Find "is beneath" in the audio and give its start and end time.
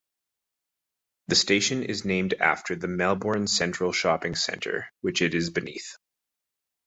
5.35-5.95